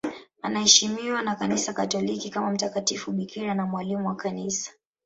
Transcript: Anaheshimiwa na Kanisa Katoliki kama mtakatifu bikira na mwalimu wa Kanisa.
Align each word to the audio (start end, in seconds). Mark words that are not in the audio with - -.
Anaheshimiwa 0.41 1.21
na 1.21 1.35
Kanisa 1.35 1.73
Katoliki 1.73 2.29
kama 2.29 2.51
mtakatifu 2.51 3.11
bikira 3.11 3.53
na 3.55 3.65
mwalimu 3.65 4.07
wa 4.07 4.15
Kanisa. 4.15 4.71